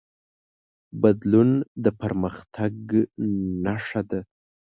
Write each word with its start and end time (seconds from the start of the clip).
بدلون 1.01 1.49
د 1.83 1.85
پرمختګ 2.01 2.75
نښه 3.63 4.01
ده. 4.09 4.19